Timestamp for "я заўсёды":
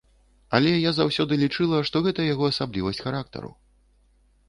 0.75-1.37